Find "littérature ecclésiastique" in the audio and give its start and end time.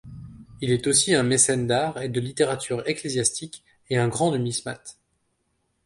2.19-3.63